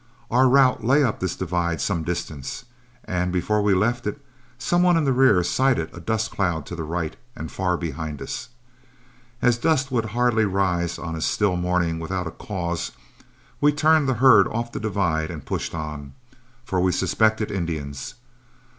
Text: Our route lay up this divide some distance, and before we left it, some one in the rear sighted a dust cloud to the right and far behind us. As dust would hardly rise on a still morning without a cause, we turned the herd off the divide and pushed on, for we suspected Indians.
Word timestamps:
Our 0.31 0.47
route 0.49 0.83
lay 0.83 1.03
up 1.03 1.19
this 1.19 1.35
divide 1.35 1.79
some 1.79 2.01
distance, 2.03 2.65
and 3.05 3.31
before 3.31 3.61
we 3.61 3.75
left 3.75 4.07
it, 4.07 4.19
some 4.57 4.81
one 4.81 4.97
in 4.97 5.03
the 5.03 5.13
rear 5.13 5.43
sighted 5.43 5.91
a 5.95 5.99
dust 5.99 6.31
cloud 6.31 6.65
to 6.65 6.75
the 6.75 6.81
right 6.83 7.15
and 7.35 7.51
far 7.51 7.77
behind 7.77 8.19
us. 8.19 8.49
As 9.43 9.59
dust 9.59 9.91
would 9.91 10.05
hardly 10.05 10.43
rise 10.43 10.97
on 10.97 11.13
a 11.15 11.21
still 11.21 11.55
morning 11.55 11.99
without 11.99 12.25
a 12.25 12.31
cause, 12.31 12.93
we 13.61 13.71
turned 13.71 14.09
the 14.09 14.15
herd 14.15 14.47
off 14.47 14.71
the 14.71 14.79
divide 14.79 15.29
and 15.29 15.45
pushed 15.45 15.75
on, 15.75 16.13
for 16.65 16.79
we 16.81 16.91
suspected 16.91 17.51
Indians. 17.51 18.15